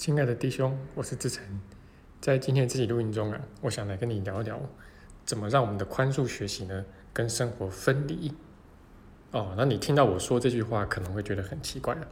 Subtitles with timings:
[0.00, 1.44] 亲爱的弟兄，我是志成，
[2.22, 4.58] 在今天这期录音中啊，我想来跟你聊一聊，
[5.26, 8.32] 怎么让我们的宽恕学习呢，跟生活分离。
[9.32, 12.08] 哦，那你听到我说这句话，可能会觉得很奇怪了，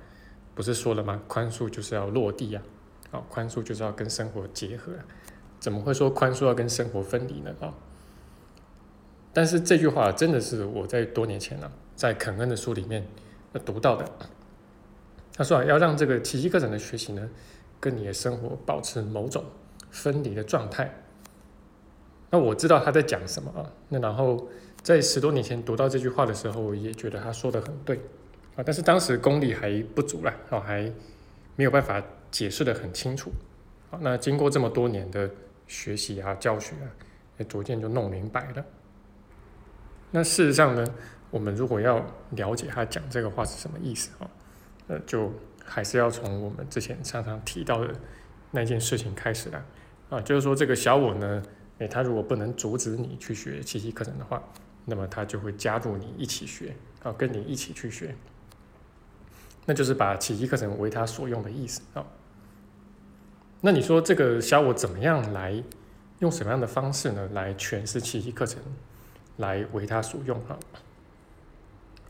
[0.54, 1.22] 不是说了吗？
[1.26, 2.62] 宽恕就是要落地啊，
[3.10, 4.92] 啊，宽恕就是要跟生活结合，
[5.58, 7.54] 怎么会说宽恕要跟生活分离呢？
[7.58, 7.72] 啊，
[9.32, 13.06] 但是这句话真的是我在多年前呢，在肯恩的书里面
[13.64, 14.04] 读到的。
[15.32, 17.30] 他说啊，要让这个奇迹课程的学习呢，
[17.80, 19.44] 跟你的生活保持某种
[19.90, 20.92] 分离的状态。
[22.30, 23.70] 那我知道他在讲什么啊。
[23.88, 24.48] 那然后
[24.82, 27.96] 在十多年前读到这句话的时候，也觉得他说的很对
[28.56, 28.62] 啊。
[28.64, 30.92] 但是当时功力还不足了啊，还
[31.56, 33.32] 没有办法解释的很清楚。
[33.90, 35.30] 好，那经过这么多年的
[35.66, 36.90] 学习啊、教学啊，
[37.38, 38.64] 也逐渐就弄明白了。
[40.10, 40.84] 那事实上呢，
[41.30, 44.30] 我们如果要了解他讲这个话是什么意思啊？
[44.88, 45.30] 呃，就
[45.68, 47.94] 还是要从我们之前常常提到的
[48.50, 49.64] 那件事情开始啦。
[50.10, 51.42] 啊，就是说这个小我呢，
[51.78, 54.42] 诶，他如果不能阻止你去学奇迹课程的话，
[54.86, 58.14] 那么他就会加入你一起学，啊，跟你一起去学，
[59.66, 62.04] 那就是把奇迹课程为他所用的意思啊。
[63.60, 65.62] 那你说这个小我怎么样来
[66.20, 68.62] 用什么样的方式呢，来诠释奇迹课程，
[69.36, 70.58] 来为他所用啊？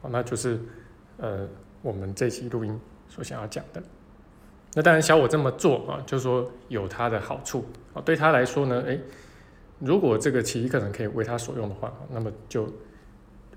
[0.00, 0.60] 好，那就是
[1.16, 1.48] 呃。
[1.80, 2.78] 我们这期录音
[3.08, 3.82] 所想要讲的，
[4.74, 7.64] 那当然小我这么做啊，就是说有它的好处
[7.94, 8.02] 啊。
[8.02, 9.00] 对他来说呢，诶，
[9.78, 12.70] 如果这个奇异课程可以为他所用的话，那么就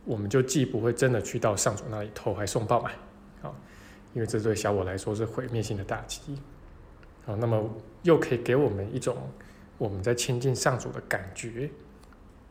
[0.06, 2.90] 我们就既不会真的去到上主那里投怀送抱嘛，
[3.44, 3.52] 啊，
[4.14, 6.22] 因为这对小我来说是毁灭性的打击
[7.26, 7.36] 啊。
[7.36, 7.70] 那么
[8.04, 9.18] 又可以给我们一种
[9.78, 11.70] 我们在亲近上主的感觉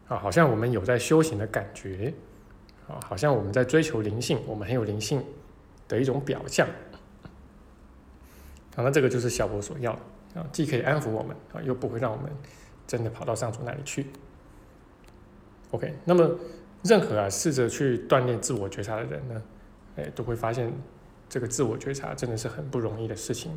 [0.06, 2.12] 啊，好像我们有在修行的感觉
[2.86, 5.24] 啊，好像我们在追求灵性，我们很有灵性。
[5.88, 6.68] 的一种表象，
[8.76, 12.30] 好，那这个就是小我所要的啊，既可以安抚我们啊，又不会让我们
[12.86, 14.06] 真的跑到上主那里去。
[15.72, 16.30] OK，那么
[16.82, 19.42] 任何啊试着去锻炼自我觉察的人呢，
[19.96, 20.72] 哎，都会发现
[21.28, 23.52] 这个自我觉察真的是很不容易的事情。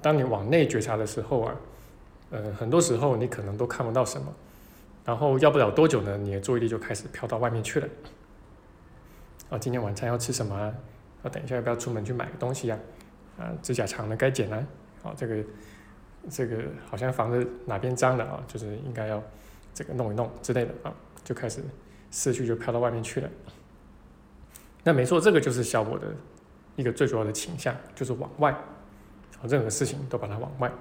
[0.00, 1.56] 当你往内觉察的时候啊，
[2.30, 4.32] 呃，很多时候你可能都看不到什么，
[5.04, 7.88] 然后要不了多久呢，你的注意力就开始飘到外面去了。
[9.50, 10.74] 啊，今天晚餐要吃什么啊？
[11.22, 11.28] 啊？
[11.28, 12.78] 等一下，要不要出门去买个东西呀？
[13.38, 14.66] 啊指甲长了该剪了。
[15.02, 15.44] 好，这个
[16.30, 19.22] 这个好像房子哪边脏了啊，就是应该要
[19.72, 20.92] 这个弄一弄之类的啊，
[21.22, 21.60] 就开始
[22.10, 23.28] 思绪就飘到外面去了。
[24.82, 26.14] 那没错，这个就是小我的
[26.76, 28.56] 一个最主要的倾向，就是往外，
[29.42, 30.72] 任何事情都把它往外。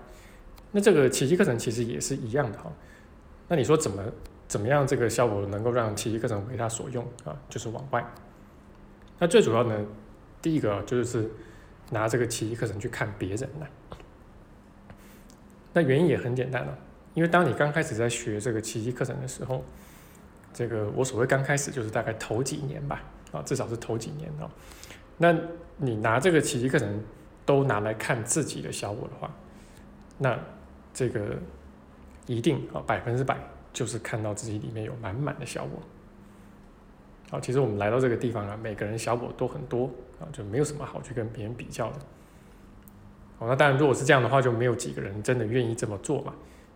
[0.71, 2.71] 那这个奇迹课程其实也是一样的哈。
[3.47, 4.03] 那你说怎么
[4.47, 7.35] 怎么样这个效果能够让奇迹课程为它所用啊？
[7.49, 8.05] 就是往外。
[9.19, 9.85] 那最主要呢？
[10.41, 11.29] 第一个就是
[11.91, 13.67] 拿这个奇迹课程去看别人呢，
[15.73, 16.77] 那原因也很简单了，
[17.13, 19.63] 因为当你刚开始在学这个奇迹课程的时候，
[20.53, 24.49] 这个我所谓刚开始就是大概头几年吧，啊，至少是头几年哦。
[25.17, 25.33] 那
[25.77, 27.03] 你拿这个奇迹课程
[27.45, 29.29] 都拿来看自己的小我的话，
[30.17, 30.39] 那
[30.93, 31.37] 这个
[32.25, 33.37] 一定啊百分之百
[33.71, 35.81] 就是看到自己里面有满满的小我。
[37.39, 41.99] 其实我们来到这个地方啊，每个人小我都很多啊，就没有什么好去跟别人比较的。
[43.37, 46.33] 好，那当然，如果是这样的话，就没有几个人真的愿意这么做嘛，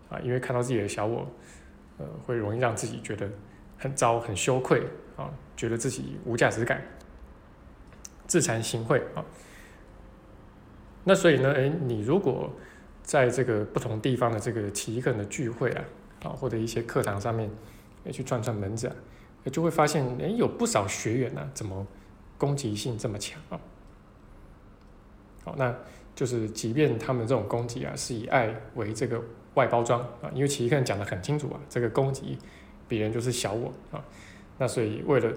[0.10, 1.26] 啊，因为看到自己的小我，
[1.98, 3.30] 呃，会容易让自己觉得
[3.78, 4.84] 很糟、很羞愧
[5.16, 6.82] 啊，觉得自己无价值感，
[8.28, 9.24] 自惭形秽啊。
[11.06, 12.52] 那所以呢，哎，你如果
[13.02, 15.84] 在这个不同地方的这个奇异课的聚会啊，
[16.24, 17.50] 啊，或者一些课堂上面，
[18.04, 18.96] 也去串串门子啊。
[19.46, 21.88] 就会发现，哎，有不少学员呢，怎么
[22.38, 23.60] 攻击性这么强啊？
[25.44, 25.74] 好，那
[26.14, 29.22] 就是即便他们这种攻击啊，是以爱为这个
[29.54, 32.38] 外包装啊，因为其实人讲的很清楚啊，这个攻击
[32.88, 34.04] 别人就是小我啊，
[34.58, 35.32] 那所以为了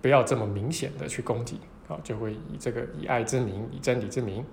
[0.00, 4.44] 不要这么明显的去攻击啊，就会以这个以爱之名，以真理之名，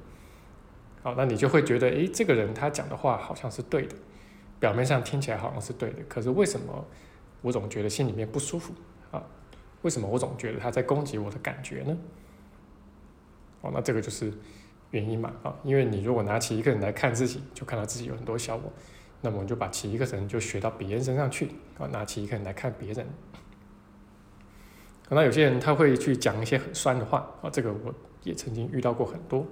[1.01, 3.95] 好，那你就会觉得，哎，这个人他讲的话好像是对的，
[4.59, 6.85] 表面上听起来好像是对的，可是为什么？
[7.41, 8.73] 我总觉得心里面不舒服
[9.11, 9.23] 啊，
[9.81, 11.97] 为什么我总觉得他在攻击我的感觉呢？
[13.61, 14.31] 哦，那这个就是
[14.91, 18.71] 原因嘛啊，因为你如果拿起一个人来看自己，就看到自己有很多小我，
[19.21, 23.05] 那么我们就把起一个人就学到别人身上去啊，拿起一个人来看别人。
[25.07, 29.45] 可能有些人他会去讲一些很酸的话啊，这个我也曾经遇到过很多。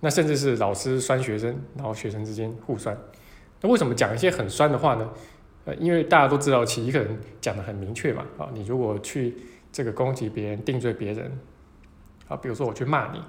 [0.00, 2.96] 那甚至是老师酸学生，然后学生之间互酸。
[3.60, 5.10] 那为什么讲一些很酸的话呢？
[5.64, 9.36] 呃，因为大家都知道，其一个人讲的很明确嘛，啊，你如果去
[9.70, 11.38] 这个攻击别人、定罪别人，
[12.28, 13.20] 啊，比如说我去骂你，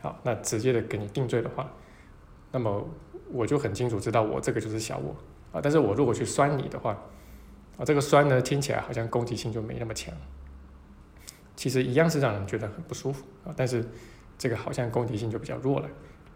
[0.00, 1.72] 好，那直接的给你定罪的话，
[2.50, 2.86] 那么
[3.30, 5.16] 我就很清楚知道我这个就是小我
[5.50, 5.60] 啊。
[5.62, 6.92] 但是我如果去酸你的话，
[7.78, 10.14] 啊，这个酸呢听起来好像攻击性就没那么强，
[11.56, 13.54] 其实一样是让人觉得很不舒服啊。
[13.56, 13.82] 但是
[14.36, 15.88] 这个好像攻击性就比较弱了，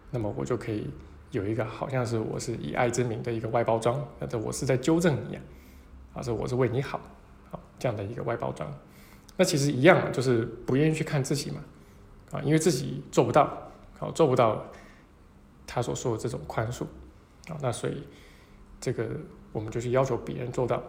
[0.09, 0.89] 那么我就可以
[1.31, 5.41] 有一个好像是我是以爱之名的一个外包装，那这我是在纠正你啊，
[6.15, 6.99] 啊，是我是为你好，
[7.51, 8.71] 好这样的一个外包装。
[9.35, 11.61] 那其实一样，就是不愿意去看自己嘛，
[12.31, 14.65] 啊，因为自己做不到，好做不到
[15.65, 16.83] 他所说的这种宽恕，
[17.49, 18.03] 啊，那所以
[18.79, 19.07] 这个
[19.51, 20.81] 我们就去要求别人做到。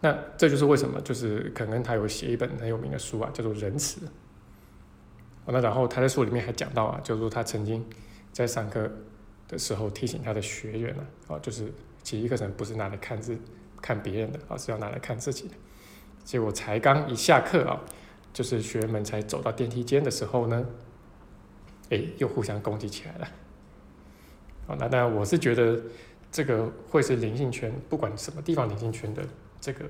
[0.00, 4.00] 那这就是为什么，就是可能他有写一本很有名的书啊，叫做《仁慈》。
[5.46, 7.84] 那然后他在书里面还讲到啊，就是说他曾经
[8.34, 8.90] 在上课
[9.46, 11.72] 的时候提醒他的学员呢，啊，就是
[12.02, 13.38] 其一课程不是拿来看自
[13.80, 15.54] 看别人的，而是要拿来看自己的。
[16.24, 17.80] 结果才刚一下课啊，
[18.32, 20.66] 就是学员们才走到电梯间的时候呢，
[21.90, 23.28] 哎，又互相攻击起来了。
[24.66, 25.80] 好，那当然我是觉得
[26.32, 29.22] 这个会是灵性圈，不管什么地方灵性圈的
[29.60, 29.84] 这个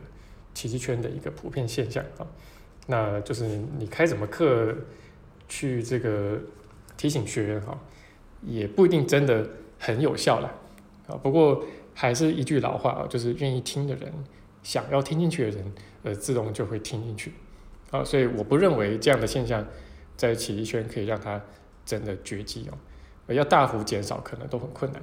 [0.52, 2.26] 奇迹圈的一个普遍现象啊。
[2.86, 3.46] 那就是
[3.78, 4.76] 你开什么课
[5.48, 6.38] 去这个
[6.98, 7.80] 提醒学员哈，
[8.46, 9.46] 也不一定真的
[9.78, 10.52] 很有效了
[11.06, 11.16] 啊。
[11.16, 11.64] 不过
[11.94, 14.12] 还是一句老话啊，就是愿意听的人。
[14.62, 15.72] 想要听进去的人，
[16.04, 17.34] 呃，自动就会听进去，
[17.90, 19.62] 啊，所以我不认为这样的现象
[20.16, 21.38] 在企业圈可以让它
[21.84, 25.02] 真的绝迹哦，要大幅减少可能都很困难，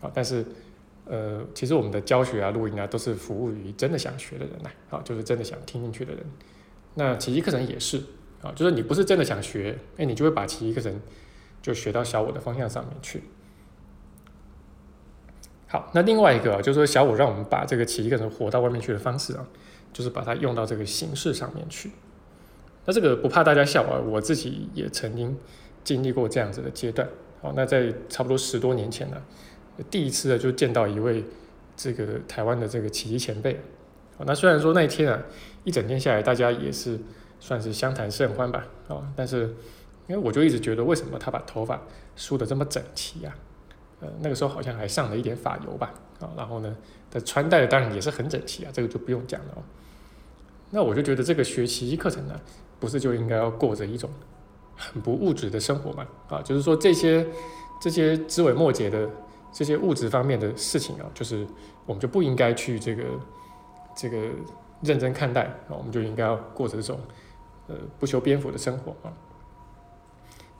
[0.00, 0.44] 啊，但是，
[1.04, 6.24] 呃，其实我们的教学啊、录音啊，都是服务于真的想学的人呐，啊，就是真的想听进去的人，
[6.94, 8.02] 那奇迹课程也是，
[8.42, 11.00] 啊，就是你不是真的想学，哎，你就会把奇迹课程
[11.60, 13.22] 就学到小我的方向上面去。
[15.66, 19.46] 好，那另外一个啊就是说，小五让我们把这个奇一个人活到外面去的方式啊，
[19.92, 21.90] 就是把它用到这个形式上面去。
[22.86, 25.36] 那这个不怕大家笑啊，我自己也曾经
[25.84, 27.06] 经历过这样子的阶段。
[27.42, 29.16] 好，那在差不多十多年前呢，
[29.90, 31.22] 第一次呢就见到一位
[31.76, 33.60] 这个台湾的这个奇迹前辈。
[34.16, 35.22] 好，那虽然说那一天啊，
[35.64, 36.98] 一整天下来大家也是
[37.38, 38.66] 算是相谈甚欢吧。
[38.88, 39.54] 啊，但是
[40.08, 41.80] 因为我就一直觉得，为什么他把头发
[42.16, 43.34] 梳得这么整齐呀？
[44.00, 46.76] 呃，那个时候好像还上了一点发油吧，啊，然后呢，
[47.10, 49.62] 他穿戴的当然也是很整齐啊，这个就不用讲了哦。
[50.70, 52.40] 那我就觉得这个学习课程呢，
[52.78, 54.08] 不是就应该要过着一种
[54.76, 56.06] 很不物质的生活嘛？
[56.28, 57.26] 啊，就是说这些
[57.80, 59.10] 这些枝微末节的
[59.52, 61.46] 这些物质方面的事情啊，就是
[61.84, 63.02] 我们就不应该去这个
[63.96, 64.30] 这个
[64.80, 67.00] 认真看待啊，我们就应该要过着这种
[67.66, 69.12] 呃不修边幅的生活啊。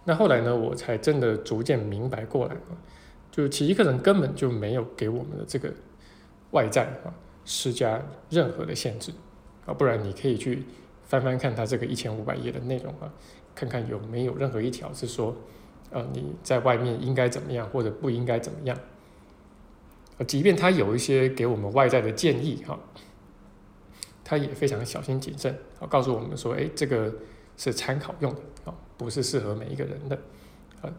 [0.08, 2.72] 那后来呢，我才真的逐渐明白过来啊。
[3.30, 5.70] 就奇迹课程根本就没有给我们的这个
[6.52, 7.12] 外在啊
[7.44, 9.12] 施加任何的限制
[9.66, 10.64] 啊，不然你可以去
[11.04, 13.12] 翻翻看它这个一千五百页的内容啊，
[13.54, 15.36] 看看有没有任何一条是说，
[15.90, 18.78] 呃你在外面应该怎么样或者不应该怎么样，
[20.26, 22.80] 即便他有一些给我们外在的建议哈，
[24.24, 27.12] 他也非常小心谨慎啊，告诉我们说，哎这个
[27.58, 30.18] 是参考用的啊，不是适合每一个人的
[30.82, 30.92] 啊，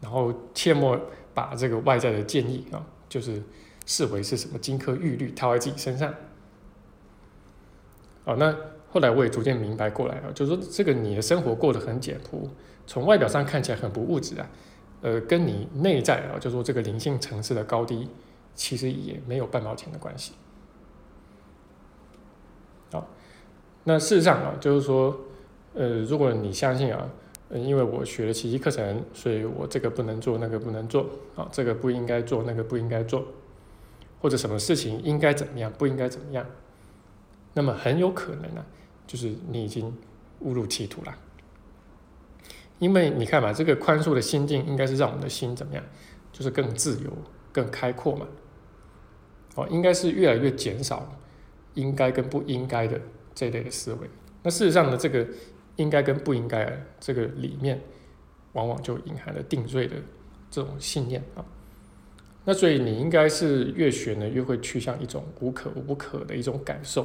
[0.00, 1.00] 然后切莫。
[1.36, 3.42] 把这个外在的建议啊，就是
[3.84, 6.14] 视为是什么金科玉律套在自己身上。
[8.24, 8.56] 哦，那
[8.88, 12.48] 后来我也逐渐明白过来啊，就是说这个你的生活过得很简朴，
[12.86, 14.48] 从外表上看起来很不物质啊，
[15.02, 18.08] 呃，跟你内在啊，就说这个灵性层次的高低，
[18.54, 20.32] 其实也没有半毛钱的关系。
[22.92, 23.06] 好，
[23.84, 25.14] 那事实上啊，就是说，
[25.74, 27.06] 呃，如果你相信啊。
[27.48, 33.24] 嗯，因为我学了奇迹课程，所以我这个不能做，那个不能做，啊，这个不应该做，那个不应该做，
[34.20, 36.44] 或者什么事情应该怎么样，不应该怎么样，
[37.54, 38.66] 那么很有可能呢，
[39.06, 39.96] 就是你已经
[40.40, 41.14] 误入歧途了。
[42.80, 45.84] 因为你看嘛，这个宽恕的心境应该是让我们的心怎么样，
[46.32, 47.12] 就是更自由、
[47.52, 48.26] 更开阔嘛，
[49.54, 51.16] 哦，应该是越来越减少
[51.74, 53.00] 应该跟不应该的
[53.36, 54.10] 这类的思维。
[54.42, 55.24] 那事实上呢，这个。
[55.76, 57.80] 应该跟不应该这个里面，
[58.52, 59.96] 往往就隐含了定罪的
[60.50, 61.44] 这种信念啊。
[62.44, 67.02] 那所以你应该是越学呢，越会趋向一种无可无不可的一种感受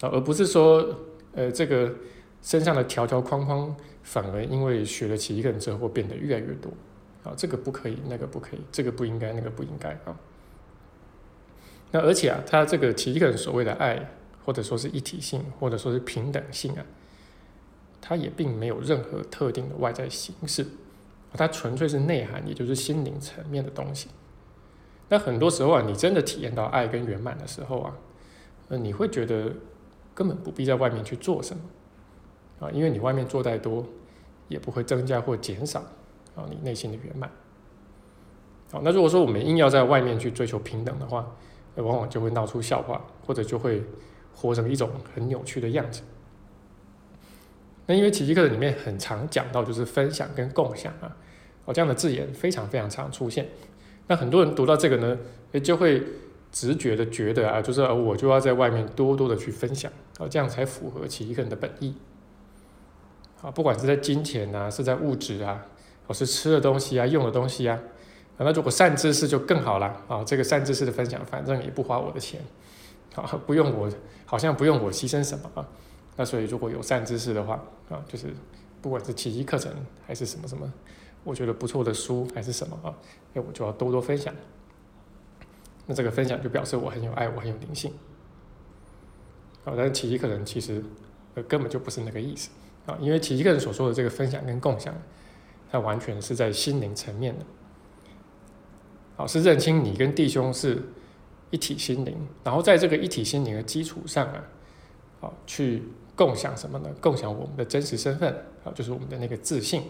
[0.00, 0.94] 啊，而不是说
[1.34, 1.94] 呃这个
[2.42, 6.70] 身上的条条框框反而因为学了起一个人之后变得越来越多
[7.24, 10.14] 啊，这个不可以，那个不可以，这个不应该，那个不应该啊。
[11.90, 14.10] 那而且啊，他这个起一个人所谓的爱，
[14.44, 16.84] 或者说是一体性，或者说是平等性啊。
[18.02, 20.66] 它也并没有任何特定的外在形式，
[21.32, 24.08] 它纯粹是内涵，也就是心灵层面的东西。
[25.08, 27.96] 那很多时候啊，你真的体验到爱跟圆满的时候啊，
[28.68, 29.52] 呃，你会觉得
[30.14, 31.62] 根本不必在外面去做什么
[32.66, 33.86] 啊，因为你外面做再多，
[34.48, 35.80] 也不会增加或减少
[36.34, 37.30] 啊你内心的圆满。
[38.72, 41.30] 好，那如果说我们硬要在外面去追求平等的话，
[41.76, 43.82] 往往就会闹出笑话，或者就会
[44.34, 46.02] 活成一种很扭曲的样子。
[47.86, 51.16] 那因为奇迹课里面很常讲到就是分享跟共享啊，
[51.64, 53.48] 哦这样的字眼非常非常常出现。
[54.06, 55.18] 那很多人读到这个呢，
[55.52, 56.02] 也就会
[56.50, 61.94] 直觉的觉得啊，就是我就要在外面多多的去分享，哦这样才符合奇迹课程的本意。
[63.42, 65.66] 啊，不管是在金钱啊，是在物质啊，
[66.06, 67.78] 或是吃的东西啊，用的东西啊。
[68.38, 70.24] 那如果善知识就更好了啊！
[70.24, 72.40] 这个善知识的分享，反正也不花我的钱，
[73.14, 73.88] 啊，不用我，
[74.24, 75.68] 好像不用我牺牲什么啊。
[76.16, 77.54] 那所以如果有善知识的话
[77.88, 78.28] 啊，就是
[78.80, 79.72] 不管是奇迹课程
[80.06, 80.70] 还是什么什么，
[81.24, 82.94] 我觉得不错的书还是什么啊，
[83.32, 84.34] 那我就要多多分享。
[85.86, 87.92] 那这个分享就表示我很有爱，我很有灵性。
[89.64, 90.84] 啊，但是奇迹课程其实
[91.48, 92.50] 根本就不是那个意思
[92.86, 94.94] 啊，因为奇迹课程所说的这个分享跟共享，
[95.70, 97.44] 它完全是在心灵层面的。
[99.16, 100.82] 好，是认清你跟弟兄是
[101.50, 104.44] 一体心灵，然后在这个一体心灵的基础上啊，
[105.20, 106.90] 好去共享什么呢？
[107.00, 108.32] 共享我们的真实身份，
[108.64, 109.82] 啊，就是我们的那个自信。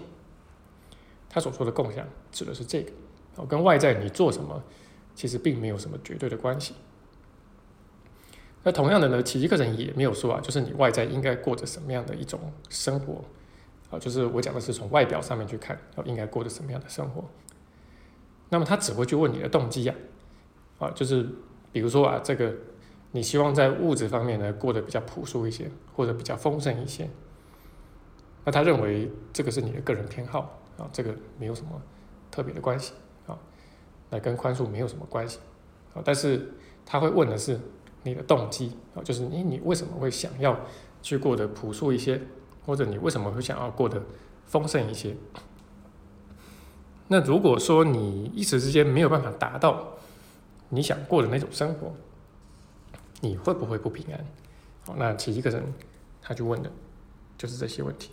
[1.29, 2.93] 他所说的共享指的是这个，
[3.37, 4.63] 哦，跟外在你做什么
[5.15, 6.75] 其实并没有什么绝对的关系。
[8.63, 12.39] 那同样的呢，奇迹课程也没有说啊，就是你外在应该过着什么样的一种
[12.69, 13.25] 生活，
[13.91, 17.25] 啊，就是我讲的是从外表上面去看，要应该过着什么样的生活。
[18.51, 19.95] 那么他只会去问你的动机呀，
[20.79, 21.27] 啊，就是
[21.73, 22.55] 比如说啊，这个
[23.13, 27.09] 你希望在物质方面呢过得比较朴素一些，或者比较丰盛一些，
[28.45, 31.71] 那他认为这个是你的个人偏好啊，这个没有什么
[32.31, 32.95] 特别的关系
[33.27, 33.39] 啊，
[34.11, 35.39] 那跟宽恕没有什么关系
[35.95, 36.53] 啊，但是
[36.85, 37.61] 他会问的是
[38.03, 40.59] 你的动机啊，就是你你为什么会想要
[41.03, 42.21] 去过得朴素一些，
[42.65, 44.03] 或者你为什么会想要过得
[44.47, 45.15] 丰盛一些？
[47.09, 49.87] 那如果说你一时之间没有办法达到
[50.71, 51.93] 你想过的那种生活，
[53.23, 54.23] 你会不会不平安？
[54.85, 55.65] 好，那其一个人
[56.21, 56.71] 他就问的，
[57.39, 58.11] 就是这些问题。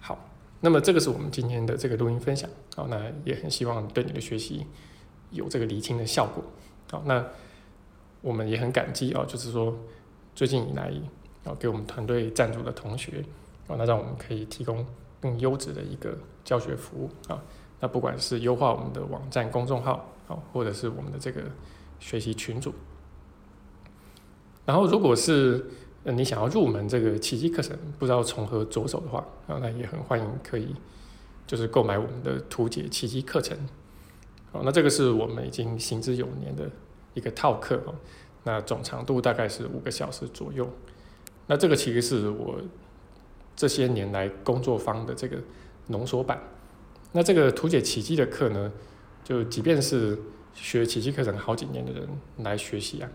[0.00, 0.18] 好，
[0.60, 2.48] 那么这个是我们今天的这个录音分享。
[2.74, 4.64] 好，那也很希望对你的学习
[5.30, 6.42] 有这个厘清的效果。
[6.90, 7.22] 好，那
[8.22, 9.76] 我们也很感激啊，就是说
[10.34, 10.90] 最近以来，
[11.44, 13.22] 啊给我们团队赞助的同学，
[13.66, 14.86] 啊那让我们可以提供。
[15.20, 17.42] 更优质的一个教学服务啊，
[17.80, 21.40] 那不管是优化我们的网站公众号啊，或者是我们的这个
[22.04, 22.74] 学习群组，
[24.66, 25.64] 然后如果是
[26.02, 30.76] 你想要入门这个奇迹课程，不知道从何着手的话啊，那也很欢迎可以
[31.46, 33.56] 就是购买我们的图解奇迹课程。
[34.52, 36.70] 好，那这个是我们已经行之有年的
[37.14, 37.94] 一个套课哦，
[38.42, 40.68] 那总长度大概是五个小时左右。
[41.46, 42.60] 那这个其实是我。
[43.56, 45.36] 这些年来工作方的这个
[45.86, 46.42] 浓缩版，
[47.12, 48.72] 那这个图解奇迹的课呢，
[49.22, 50.18] 就即便是
[50.54, 52.08] 学奇迹课程好几年的人
[52.38, 53.10] 来学习啊，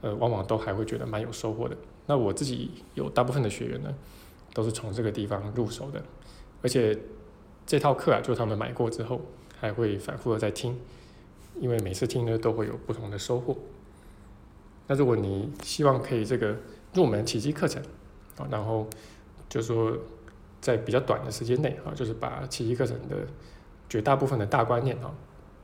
[0.00, 1.76] 呃，往往都还会觉得蛮有收获的。
[2.06, 3.92] 那我自己有大部分的学员呢，
[4.54, 6.02] 都是从这个地方入手的，
[6.62, 6.96] 而且
[7.66, 9.20] 这套课啊，就他们买过之后，
[9.58, 10.78] 还会反复的在听，
[11.60, 13.56] 因为每次听呢都会有不同的收获。
[14.86, 16.56] 那如果你希望可以这个
[16.94, 17.82] 入门奇迹课程
[18.38, 18.86] 啊，然后
[19.48, 19.96] 就说，
[20.60, 23.16] 在比较短的时间内啊，就是把奇迹课程的
[23.88, 25.12] 绝大部分的大观念啊，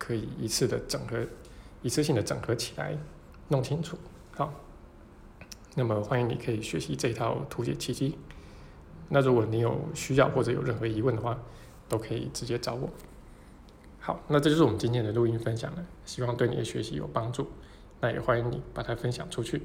[0.03, 1.25] 可以一次的整合，
[1.81, 2.99] 一次性的整合起来，
[3.47, 3.97] 弄清楚。
[4.33, 4.53] 好，
[5.77, 8.19] 那么欢迎你可以学习这套图解奇迹。
[9.11, 11.39] 那如果你有需要或者有任何疑问的话，
[11.89, 12.91] 都可以直接找我。
[14.01, 17.47] 好，那这就是我们今天的录音分享了，希望对你的学习有帮助。
[18.01, 19.63] 那也欢迎你把它分享出去。